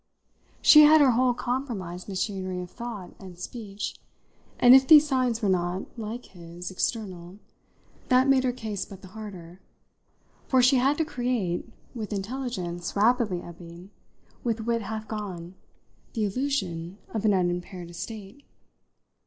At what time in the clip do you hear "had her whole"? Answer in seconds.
0.81-1.35